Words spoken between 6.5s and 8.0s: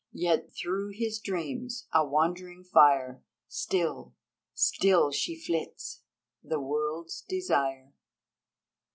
WORLD'S DESIRE!